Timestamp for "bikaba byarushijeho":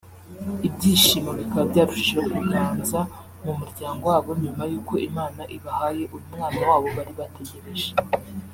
1.39-2.27